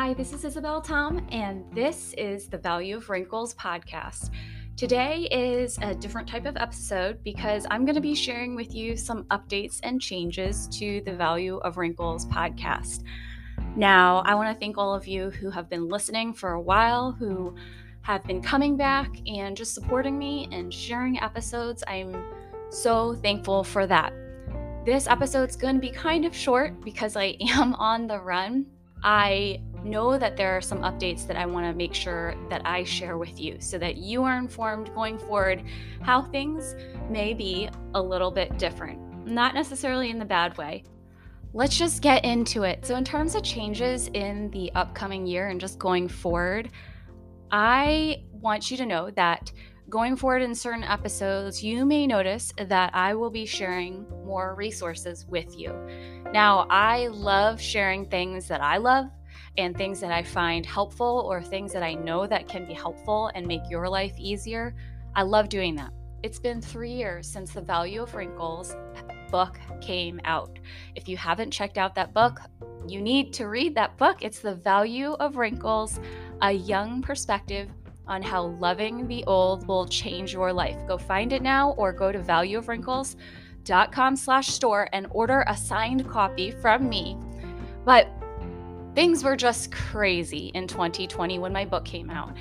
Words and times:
Hi, 0.00 0.14
this 0.14 0.32
is 0.32 0.44
Isabel 0.44 0.80
Tom, 0.80 1.26
and 1.32 1.64
this 1.74 2.14
is 2.16 2.46
the 2.46 2.56
Value 2.56 2.98
of 2.98 3.10
Wrinkles 3.10 3.52
podcast. 3.56 4.30
Today 4.76 5.26
is 5.32 5.76
a 5.82 5.92
different 5.92 6.28
type 6.28 6.46
of 6.46 6.56
episode 6.56 7.20
because 7.24 7.66
I'm 7.68 7.84
going 7.84 7.96
to 7.96 8.00
be 8.00 8.14
sharing 8.14 8.54
with 8.54 8.76
you 8.76 8.96
some 8.96 9.24
updates 9.24 9.80
and 9.82 10.00
changes 10.00 10.68
to 10.78 11.02
the 11.04 11.12
Value 11.12 11.56
of 11.56 11.78
Wrinkles 11.78 12.26
podcast. 12.26 13.02
Now, 13.74 14.18
I 14.18 14.36
want 14.36 14.54
to 14.54 14.60
thank 14.60 14.78
all 14.78 14.94
of 14.94 15.08
you 15.08 15.30
who 15.30 15.50
have 15.50 15.68
been 15.68 15.88
listening 15.88 16.32
for 16.32 16.52
a 16.52 16.60
while, 16.60 17.10
who 17.10 17.56
have 18.02 18.22
been 18.22 18.40
coming 18.40 18.76
back 18.76 19.10
and 19.26 19.56
just 19.56 19.74
supporting 19.74 20.16
me 20.16 20.48
and 20.52 20.72
sharing 20.72 21.18
episodes. 21.18 21.82
I'm 21.88 22.14
so 22.70 23.16
thankful 23.16 23.64
for 23.64 23.84
that. 23.88 24.12
This 24.86 25.08
episode's 25.08 25.56
going 25.56 25.74
to 25.74 25.80
be 25.80 25.90
kind 25.90 26.24
of 26.24 26.36
short 26.36 26.84
because 26.84 27.16
I 27.16 27.36
am 27.40 27.74
on 27.74 28.06
the 28.06 28.20
run. 28.20 28.66
I 29.02 29.60
know 29.84 30.18
that 30.18 30.36
there 30.36 30.56
are 30.56 30.60
some 30.60 30.80
updates 30.80 31.26
that 31.26 31.36
I 31.36 31.46
want 31.46 31.66
to 31.66 31.74
make 31.74 31.94
sure 31.94 32.34
that 32.50 32.62
I 32.64 32.84
share 32.84 33.18
with 33.18 33.40
you 33.40 33.56
so 33.60 33.78
that 33.78 33.96
you 33.96 34.22
are 34.24 34.38
informed 34.38 34.94
going 34.94 35.18
forward 35.18 35.62
how 36.02 36.22
things 36.22 36.74
may 37.10 37.34
be 37.34 37.68
a 37.94 38.02
little 38.02 38.30
bit 38.30 38.58
different. 38.58 39.26
Not 39.26 39.54
necessarily 39.54 40.10
in 40.10 40.18
the 40.18 40.24
bad 40.24 40.56
way. 40.58 40.84
Let's 41.54 41.78
just 41.78 42.02
get 42.02 42.24
into 42.24 42.64
it. 42.64 42.84
So, 42.84 42.96
in 42.96 43.04
terms 43.04 43.34
of 43.34 43.42
changes 43.42 44.08
in 44.08 44.50
the 44.50 44.70
upcoming 44.74 45.26
year 45.26 45.48
and 45.48 45.58
just 45.60 45.78
going 45.78 46.06
forward, 46.06 46.70
I 47.50 48.22
want 48.30 48.70
you 48.70 48.76
to 48.76 48.86
know 48.86 49.10
that 49.12 49.50
going 49.88 50.16
forward 50.16 50.42
in 50.42 50.54
certain 50.54 50.84
episodes, 50.84 51.64
you 51.64 51.86
may 51.86 52.06
notice 52.06 52.52
that 52.58 52.94
I 52.94 53.14
will 53.14 53.30
be 53.30 53.46
sharing 53.46 54.06
more 54.26 54.54
resources 54.54 55.24
with 55.26 55.58
you. 55.58 55.72
Now, 56.32 56.66
I 56.68 57.06
love 57.06 57.60
sharing 57.60 58.06
things 58.06 58.48
that 58.48 58.60
I 58.60 58.76
love 58.76 59.06
and 59.58 59.76
things 59.76 60.00
that 60.00 60.12
I 60.12 60.22
find 60.22 60.64
helpful 60.64 61.26
or 61.28 61.42
things 61.42 61.72
that 61.72 61.82
I 61.82 61.94
know 61.94 62.26
that 62.26 62.48
can 62.48 62.64
be 62.64 62.72
helpful 62.72 63.30
and 63.34 63.46
make 63.46 63.68
your 63.68 63.88
life 63.88 64.14
easier. 64.16 64.74
I 65.14 65.22
love 65.22 65.48
doing 65.48 65.74
that. 65.74 65.92
It's 66.22 66.38
been 66.38 66.62
three 66.62 66.92
years 66.92 67.28
since 67.28 67.52
The 67.52 67.60
Value 67.60 68.02
of 68.02 68.14
Wrinkles 68.14 68.76
book 69.30 69.58
came 69.80 70.20
out. 70.24 70.58
If 70.94 71.08
you 71.08 71.16
haven't 71.16 71.50
checked 71.50 71.76
out 71.76 71.94
that 71.96 72.14
book, 72.14 72.40
you 72.86 73.00
need 73.00 73.32
to 73.34 73.48
read 73.48 73.74
that 73.74 73.96
book. 73.98 74.22
It's 74.22 74.38
The 74.40 74.54
Value 74.54 75.12
of 75.20 75.36
Wrinkles, 75.36 76.00
a 76.40 76.52
young 76.52 77.02
perspective 77.02 77.68
on 78.06 78.22
how 78.22 78.46
loving 78.46 79.06
the 79.06 79.24
old 79.24 79.66
will 79.68 79.86
change 79.86 80.32
your 80.32 80.52
life. 80.52 80.78
Go 80.86 80.96
find 80.96 81.32
it 81.32 81.42
now 81.42 81.72
or 81.72 81.92
go 81.92 82.10
to 82.10 82.18
valueofwrinkles.com 82.18 84.16
slash 84.16 84.48
store 84.48 84.88
and 84.92 85.06
order 85.10 85.44
a 85.46 85.56
signed 85.56 86.08
copy 86.08 86.50
from 86.50 86.88
me. 86.88 87.18
But 87.84 88.08
Things 88.94 89.22
were 89.22 89.36
just 89.36 89.70
crazy 89.70 90.50
in 90.54 90.66
2020 90.66 91.38
when 91.38 91.52
my 91.52 91.64
book 91.64 91.84
came 91.84 92.10
out. 92.10 92.36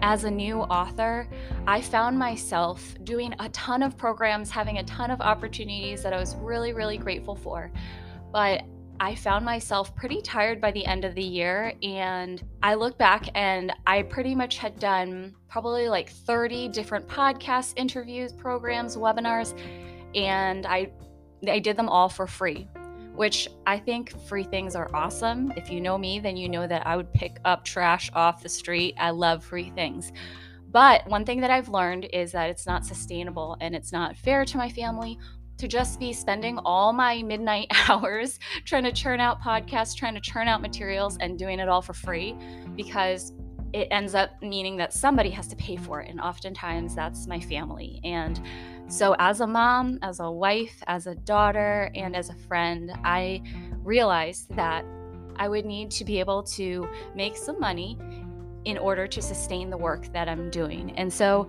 As 0.00 0.24
a 0.24 0.30
new 0.30 0.60
author, 0.60 1.28
I 1.66 1.80
found 1.80 2.18
myself 2.18 2.94
doing 3.04 3.34
a 3.40 3.48
ton 3.50 3.82
of 3.82 3.96
programs, 3.96 4.50
having 4.50 4.78
a 4.78 4.84
ton 4.84 5.10
of 5.10 5.20
opportunities 5.20 6.02
that 6.02 6.12
I 6.12 6.20
was 6.20 6.36
really, 6.36 6.72
really 6.72 6.98
grateful 6.98 7.34
for. 7.34 7.72
But 8.32 8.62
I 9.00 9.14
found 9.14 9.44
myself 9.44 9.94
pretty 9.94 10.20
tired 10.20 10.60
by 10.60 10.72
the 10.72 10.84
end 10.84 11.04
of 11.04 11.14
the 11.14 11.22
year. 11.22 11.72
And 11.82 12.42
I 12.62 12.74
look 12.74 12.98
back 12.98 13.28
and 13.34 13.72
I 13.86 14.02
pretty 14.02 14.34
much 14.34 14.58
had 14.58 14.78
done 14.78 15.34
probably 15.48 15.88
like 15.88 16.10
30 16.10 16.68
different 16.68 17.06
podcasts, 17.08 17.72
interviews, 17.76 18.32
programs, 18.32 18.96
webinars, 18.96 19.58
and 20.14 20.66
I, 20.66 20.90
I 21.48 21.58
did 21.58 21.76
them 21.76 21.88
all 21.88 22.08
for 22.08 22.26
free 22.26 22.68
which 23.18 23.48
I 23.66 23.80
think 23.80 24.16
free 24.28 24.44
things 24.44 24.76
are 24.76 24.88
awesome. 24.94 25.52
If 25.56 25.72
you 25.72 25.80
know 25.80 25.98
me, 25.98 26.20
then 26.20 26.36
you 26.36 26.48
know 26.48 26.68
that 26.68 26.86
I 26.86 26.96
would 26.96 27.12
pick 27.12 27.40
up 27.44 27.64
trash 27.64 28.12
off 28.14 28.44
the 28.44 28.48
street. 28.48 28.94
I 28.96 29.10
love 29.10 29.44
free 29.44 29.70
things. 29.70 30.12
But 30.70 31.04
one 31.08 31.24
thing 31.24 31.40
that 31.40 31.50
I've 31.50 31.68
learned 31.68 32.08
is 32.12 32.30
that 32.30 32.48
it's 32.48 32.64
not 32.64 32.86
sustainable 32.86 33.56
and 33.60 33.74
it's 33.74 33.90
not 33.90 34.16
fair 34.16 34.44
to 34.44 34.56
my 34.56 34.68
family 34.68 35.18
to 35.56 35.66
just 35.66 35.98
be 35.98 36.12
spending 36.12 36.58
all 36.58 36.92
my 36.92 37.20
midnight 37.24 37.66
hours 37.88 38.38
trying 38.64 38.84
to 38.84 38.92
churn 38.92 39.18
out 39.18 39.42
podcasts, 39.42 39.96
trying 39.96 40.14
to 40.14 40.20
churn 40.20 40.46
out 40.46 40.62
materials, 40.62 41.18
and 41.18 41.36
doing 41.36 41.58
it 41.58 41.68
all 41.68 41.82
for 41.82 41.94
free 41.94 42.36
because 42.76 43.32
it 43.72 43.88
ends 43.90 44.14
up 44.14 44.30
meaning 44.42 44.76
that 44.78 44.92
somebody 44.92 45.30
has 45.30 45.46
to 45.48 45.56
pay 45.56 45.76
for 45.76 46.00
it. 46.00 46.10
And 46.10 46.20
oftentimes 46.20 46.94
that's 46.94 47.26
my 47.26 47.40
family. 47.40 48.00
And 48.04 48.40
so, 48.88 49.14
as 49.18 49.40
a 49.40 49.46
mom, 49.46 49.98
as 50.02 50.20
a 50.20 50.30
wife, 50.30 50.82
as 50.86 51.06
a 51.06 51.14
daughter, 51.14 51.90
and 51.94 52.16
as 52.16 52.30
a 52.30 52.34
friend, 52.34 52.92
I 53.04 53.42
realized 53.84 54.54
that 54.56 54.84
I 55.36 55.48
would 55.48 55.66
need 55.66 55.90
to 55.92 56.04
be 56.04 56.18
able 56.20 56.42
to 56.44 56.88
make 57.14 57.36
some 57.36 57.60
money 57.60 57.98
in 58.64 58.78
order 58.78 59.06
to 59.06 59.22
sustain 59.22 59.70
the 59.70 59.76
work 59.76 60.12
that 60.12 60.28
I'm 60.28 60.50
doing. 60.50 60.92
And 60.96 61.12
so, 61.12 61.48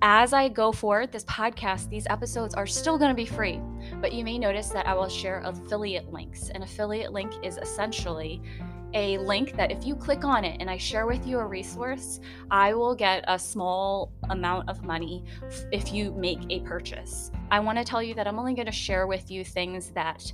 as 0.00 0.32
I 0.32 0.48
go 0.48 0.70
forward, 0.70 1.10
this 1.10 1.24
podcast, 1.24 1.90
these 1.90 2.06
episodes 2.08 2.54
are 2.54 2.66
still 2.66 2.98
going 2.98 3.10
to 3.10 3.16
be 3.16 3.26
free, 3.26 3.60
but 4.00 4.12
you 4.12 4.22
may 4.22 4.38
notice 4.38 4.68
that 4.68 4.86
I 4.86 4.94
will 4.94 5.08
share 5.08 5.42
affiliate 5.44 6.12
links. 6.12 6.50
An 6.50 6.62
affiliate 6.62 7.12
link 7.12 7.32
is 7.42 7.58
essentially 7.58 8.40
a 8.94 9.18
link 9.18 9.56
that 9.56 9.70
if 9.70 9.84
you 9.86 9.94
click 9.94 10.24
on 10.24 10.44
it 10.44 10.56
and 10.60 10.70
I 10.70 10.76
share 10.76 11.06
with 11.06 11.26
you 11.26 11.38
a 11.38 11.46
resource, 11.46 12.20
I 12.50 12.74
will 12.74 12.94
get 12.94 13.24
a 13.28 13.38
small 13.38 14.12
amount 14.30 14.68
of 14.68 14.84
money 14.84 15.24
if 15.72 15.92
you 15.92 16.12
make 16.12 16.40
a 16.50 16.60
purchase. 16.60 17.30
I 17.50 17.60
want 17.60 17.78
to 17.78 17.84
tell 17.84 18.02
you 18.02 18.14
that 18.14 18.26
I'm 18.26 18.38
only 18.38 18.54
going 18.54 18.66
to 18.66 18.72
share 18.72 19.06
with 19.06 19.30
you 19.30 19.44
things 19.44 19.90
that 19.90 20.32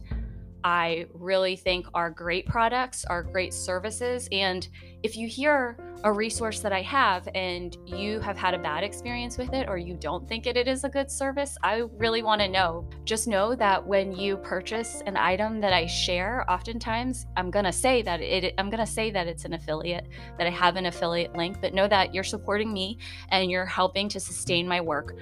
I 0.64 1.06
really 1.12 1.56
think 1.56 1.86
are 1.92 2.08
great 2.08 2.46
products, 2.46 3.04
are 3.04 3.22
great 3.22 3.52
services. 3.52 4.26
And 4.32 4.66
if 5.02 5.14
you 5.14 5.28
hear 5.28 5.76
a 6.04 6.12
resource 6.12 6.60
that 6.60 6.72
I 6.72 6.80
have 6.80 7.28
and 7.34 7.76
you 7.84 8.18
have 8.20 8.38
had 8.38 8.54
a 8.54 8.58
bad 8.58 8.82
experience 8.82 9.36
with 9.36 9.52
it 9.52 9.68
or 9.68 9.76
you 9.76 9.94
don't 9.94 10.26
think 10.26 10.46
it, 10.46 10.56
it 10.56 10.66
is 10.66 10.84
a 10.84 10.88
good 10.88 11.10
service, 11.10 11.58
I 11.62 11.84
really 11.98 12.22
want 12.22 12.40
to 12.40 12.48
know. 12.48 12.88
Just 13.04 13.28
know 13.28 13.54
that 13.56 13.86
when 13.86 14.12
you 14.12 14.38
purchase 14.38 15.02
an 15.04 15.18
item 15.18 15.60
that 15.60 15.74
I 15.74 15.84
share, 15.84 16.50
oftentimes 16.50 17.26
I'm 17.36 17.50
going 17.50 17.66
to 17.66 17.72
say 17.72 18.00
that 18.00 18.22
it 18.22 18.54
I'm 18.56 18.70
going 18.70 18.84
to 18.84 18.90
say 18.90 19.10
that 19.10 19.26
it's 19.26 19.44
an 19.44 19.52
affiliate, 19.52 20.08
that 20.38 20.46
I 20.46 20.50
have 20.50 20.76
an 20.76 20.86
affiliate 20.86 21.36
link, 21.36 21.60
but 21.60 21.74
know 21.74 21.88
that 21.88 22.14
you're 22.14 22.24
supporting 22.24 22.72
me 22.72 22.98
and 23.28 23.50
you're 23.50 23.66
helping 23.66 24.08
to 24.10 24.20
sustain 24.20 24.66
my 24.66 24.80
work 24.80 25.14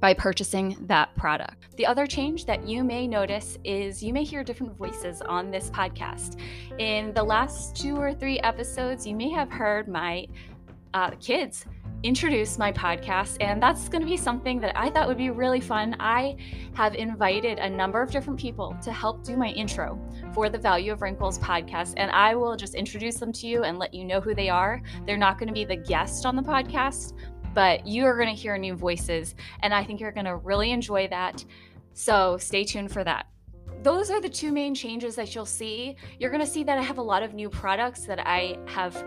by 0.00 0.14
purchasing 0.14 0.76
that 0.86 1.14
product. 1.16 1.76
The 1.76 1.86
other 1.86 2.06
change 2.06 2.44
that 2.46 2.66
you 2.66 2.84
may 2.84 3.06
notice 3.06 3.58
is 3.64 4.02
you 4.02 4.12
may 4.12 4.24
hear 4.24 4.44
different 4.44 4.76
voices 4.76 5.22
on 5.22 5.50
this 5.50 5.70
podcast. 5.70 6.40
In 6.78 7.12
the 7.14 7.22
last 7.22 7.76
two 7.76 7.96
or 7.96 8.12
three 8.12 8.38
episodes, 8.40 9.06
you 9.06 9.14
may 9.14 9.30
have 9.30 9.50
heard 9.50 9.88
my 9.88 10.26
uh, 10.94 11.10
kids 11.20 11.66
introduce 12.04 12.58
my 12.58 12.70
podcast, 12.70 13.36
and 13.40 13.60
that's 13.60 13.88
going 13.88 14.00
to 14.00 14.06
be 14.06 14.16
something 14.16 14.60
that 14.60 14.78
I 14.78 14.88
thought 14.88 15.08
would 15.08 15.18
be 15.18 15.30
really 15.30 15.60
fun. 15.60 15.96
I 15.98 16.36
have 16.74 16.94
invited 16.94 17.58
a 17.58 17.68
number 17.68 18.00
of 18.00 18.10
different 18.10 18.38
people 18.38 18.76
to 18.82 18.92
help 18.92 19.24
do 19.24 19.36
my 19.36 19.48
intro 19.48 20.00
for 20.32 20.48
the 20.48 20.58
Value 20.58 20.92
of 20.92 21.02
Wrinkles 21.02 21.40
podcast, 21.40 21.94
and 21.96 22.10
I 22.12 22.36
will 22.36 22.56
just 22.56 22.74
introduce 22.74 23.16
them 23.16 23.32
to 23.32 23.48
you 23.48 23.64
and 23.64 23.78
let 23.78 23.92
you 23.92 24.04
know 24.04 24.20
who 24.20 24.32
they 24.32 24.48
are. 24.48 24.80
They're 25.06 25.16
not 25.16 25.38
going 25.38 25.48
to 25.48 25.52
be 25.52 25.64
the 25.64 25.76
guest 25.76 26.24
on 26.24 26.36
the 26.36 26.42
podcast, 26.42 27.14
but 27.58 27.84
you 27.84 28.04
are 28.04 28.14
going 28.14 28.28
to 28.28 28.40
hear 28.40 28.56
new 28.56 28.76
voices, 28.76 29.34
and 29.64 29.74
I 29.74 29.82
think 29.82 29.98
you're 29.98 30.12
going 30.12 30.26
to 30.26 30.36
really 30.36 30.70
enjoy 30.70 31.08
that. 31.08 31.44
So 31.92 32.38
stay 32.38 32.62
tuned 32.62 32.92
for 32.92 33.02
that. 33.02 33.26
Those 33.82 34.12
are 34.12 34.20
the 34.20 34.28
two 34.28 34.52
main 34.52 34.76
changes 34.76 35.16
that 35.16 35.34
you'll 35.34 35.44
see. 35.44 35.96
You're 36.20 36.30
going 36.30 36.40
to 36.40 36.46
see 36.46 36.62
that 36.62 36.78
I 36.78 36.82
have 36.82 36.98
a 36.98 37.02
lot 37.02 37.24
of 37.24 37.34
new 37.34 37.50
products 37.50 38.06
that 38.06 38.20
I 38.24 38.58
have 38.66 39.04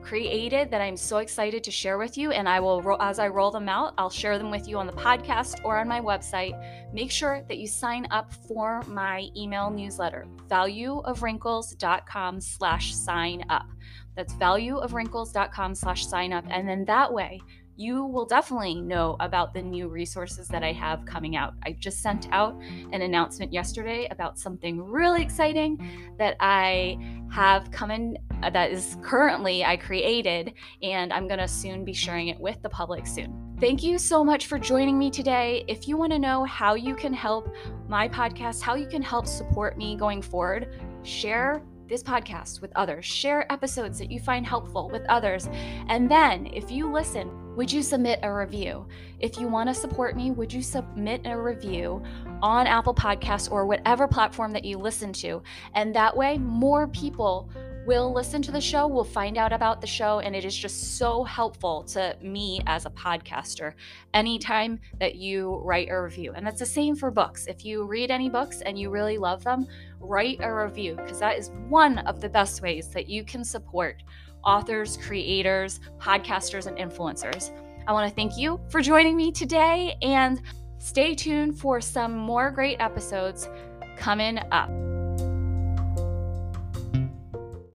created 0.00 0.70
that 0.70 0.80
I'm 0.80 0.96
so 0.96 1.18
excited 1.18 1.62
to 1.64 1.70
share 1.70 1.98
with 1.98 2.16
you. 2.16 2.32
And 2.32 2.48
I 2.48 2.60
will, 2.60 2.96
as 2.98 3.18
I 3.18 3.28
roll 3.28 3.50
them 3.50 3.68
out, 3.68 3.92
I'll 3.98 4.08
share 4.08 4.38
them 4.38 4.50
with 4.50 4.66
you 4.66 4.78
on 4.78 4.86
the 4.86 4.94
podcast 4.94 5.62
or 5.62 5.76
on 5.76 5.86
my 5.86 6.00
website. 6.00 6.58
Make 6.94 7.10
sure 7.10 7.42
that 7.46 7.58
you 7.58 7.66
sign 7.66 8.06
up 8.10 8.32
for 8.48 8.82
my 8.84 9.28
email 9.36 9.70
newsletter, 9.70 10.26
valueofwrinkles.com 10.48 12.40
slash 12.40 12.94
sign 12.94 13.44
up. 13.50 13.66
That's 14.16 14.34
valueofwrinkles.com 14.34 15.74
slash 15.74 16.06
sign 16.06 16.32
up. 16.32 16.44
And 16.50 16.68
then 16.68 16.84
that 16.86 17.12
way, 17.12 17.40
you 17.76 18.04
will 18.04 18.26
definitely 18.26 18.74
know 18.74 19.16
about 19.20 19.54
the 19.54 19.62
new 19.62 19.88
resources 19.88 20.48
that 20.48 20.62
I 20.62 20.72
have 20.72 21.04
coming 21.06 21.36
out. 21.36 21.54
I 21.64 21.72
just 21.72 22.00
sent 22.00 22.28
out 22.30 22.54
an 22.92 23.02
announcement 23.02 23.52
yesterday 23.52 24.06
about 24.10 24.38
something 24.38 24.82
really 24.82 25.22
exciting 25.22 26.14
that 26.18 26.36
I 26.40 26.98
have 27.30 27.70
coming 27.70 28.18
uh, 28.42 28.50
that 28.50 28.70
is 28.70 28.96
currently 29.02 29.64
I 29.64 29.76
created 29.76 30.52
and 30.82 31.12
I'm 31.12 31.26
going 31.26 31.40
to 31.40 31.48
soon 31.48 31.84
be 31.84 31.94
sharing 31.94 32.28
it 32.28 32.38
with 32.38 32.60
the 32.62 32.68
public 32.68 33.06
soon. 33.06 33.56
Thank 33.58 33.82
you 33.82 33.98
so 33.98 34.22
much 34.24 34.46
for 34.46 34.58
joining 34.58 34.98
me 34.98 35.10
today. 35.10 35.64
If 35.68 35.88
you 35.88 35.96
want 35.96 36.12
to 36.12 36.18
know 36.18 36.44
how 36.44 36.74
you 36.74 36.94
can 36.94 37.14
help 37.14 37.54
my 37.88 38.08
podcast, 38.08 38.60
how 38.60 38.74
you 38.74 38.86
can 38.86 39.02
help 39.02 39.26
support 39.26 39.78
me 39.78 39.96
going 39.96 40.20
forward, 40.20 40.68
share 41.04 41.62
this 41.88 42.02
podcast 42.02 42.60
with 42.60 42.72
others, 42.74 43.04
share 43.04 43.50
episodes 43.52 43.98
that 43.98 44.10
you 44.10 44.18
find 44.18 44.46
helpful 44.46 44.88
with 44.90 45.02
others. 45.08 45.48
And 45.88 46.10
then, 46.10 46.46
if 46.46 46.70
you 46.70 46.90
listen, 46.90 47.30
would 47.56 47.70
you 47.70 47.82
submit 47.82 48.20
a 48.22 48.32
review? 48.32 48.86
If 49.20 49.38
you 49.38 49.46
want 49.46 49.68
to 49.68 49.74
support 49.74 50.16
me, 50.16 50.30
would 50.30 50.52
you 50.52 50.62
submit 50.62 51.22
a 51.26 51.38
review 51.38 52.02
on 52.40 52.66
Apple 52.66 52.94
Podcasts 52.94 53.50
or 53.50 53.66
whatever 53.66 54.08
platform 54.08 54.52
that 54.52 54.64
you 54.64 54.78
listen 54.78 55.12
to? 55.14 55.42
And 55.74 55.94
that 55.94 56.16
way, 56.16 56.38
more 56.38 56.88
people 56.88 57.50
will 57.86 58.12
listen 58.12 58.40
to 58.42 58.52
the 58.52 58.60
show, 58.60 58.86
will 58.86 59.04
find 59.04 59.36
out 59.36 59.52
about 59.52 59.80
the 59.80 59.86
show, 59.86 60.20
and 60.20 60.34
it 60.34 60.44
is 60.44 60.56
just 60.56 60.96
so 60.96 61.24
helpful 61.24 61.82
to 61.82 62.16
me 62.22 62.60
as 62.66 62.86
a 62.86 62.90
podcaster 62.90 63.74
anytime 64.14 64.78
that 64.98 65.16
you 65.16 65.60
write 65.64 65.88
a 65.90 66.00
review. 66.00 66.32
And 66.34 66.46
that's 66.46 66.60
the 66.60 66.66
same 66.66 66.96
for 66.96 67.10
books. 67.10 67.46
If 67.46 67.64
you 67.64 67.84
read 67.84 68.10
any 68.10 68.30
books 68.30 68.62
and 68.62 68.78
you 68.78 68.88
really 68.88 69.18
love 69.18 69.44
them, 69.44 69.66
write 70.00 70.38
a 70.40 70.54
review 70.54 70.94
because 70.94 71.20
that 71.20 71.38
is 71.38 71.50
one 71.68 71.98
of 71.98 72.20
the 72.20 72.28
best 72.28 72.62
ways 72.62 72.88
that 72.88 73.08
you 73.08 73.24
can 73.24 73.44
support 73.44 74.02
authors, 74.44 74.96
creators, 74.96 75.80
podcasters, 75.98 76.66
and 76.66 76.76
influencers. 76.78 77.50
I 77.86 77.92
want 77.92 78.08
to 78.08 78.14
thank 78.14 78.36
you 78.36 78.60
for 78.68 78.80
joining 78.80 79.16
me 79.16 79.32
today 79.32 79.96
and 80.02 80.40
stay 80.78 81.14
tuned 81.14 81.58
for 81.58 81.80
some 81.80 82.16
more 82.16 82.50
great 82.50 82.80
episodes 82.80 83.48
coming 83.96 84.38
up. 84.50 84.70